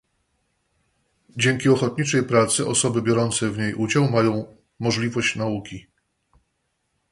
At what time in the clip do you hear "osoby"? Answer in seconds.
2.67-3.01